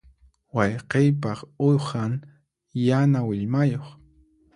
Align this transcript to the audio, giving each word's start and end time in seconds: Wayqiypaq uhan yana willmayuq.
Wayqiypaq 0.55 1.39
uhan 1.67 2.13
yana 2.85 3.19
willmayuq. 3.27 3.85